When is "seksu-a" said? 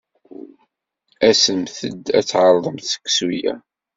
2.91-3.53